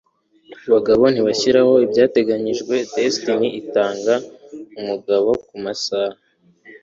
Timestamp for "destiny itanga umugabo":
2.95-5.29